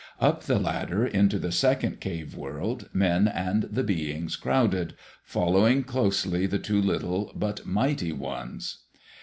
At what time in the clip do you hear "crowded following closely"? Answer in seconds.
4.35-6.47